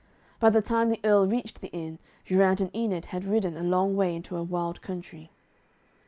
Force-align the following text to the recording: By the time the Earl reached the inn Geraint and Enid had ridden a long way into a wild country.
By 0.39 0.49
the 0.49 0.63
time 0.63 0.89
the 0.89 0.99
Earl 1.03 1.27
reached 1.27 1.61
the 1.61 1.67
inn 1.71 1.99
Geraint 2.25 2.59
and 2.59 2.75
Enid 2.75 3.05
had 3.13 3.23
ridden 3.23 3.55
a 3.55 3.61
long 3.61 3.95
way 3.95 4.15
into 4.15 4.35
a 4.35 4.41
wild 4.41 4.81
country. 4.81 5.29